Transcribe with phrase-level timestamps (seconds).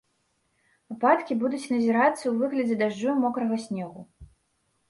[0.95, 4.01] Ападкі будуць назірацца ў выглядзе дажджу і мокрага снегу.